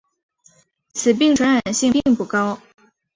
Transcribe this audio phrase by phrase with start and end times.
[0.93, 2.59] 此病传染性并不高。